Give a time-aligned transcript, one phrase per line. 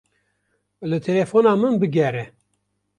[0.93, 2.29] Li telefona min bigere.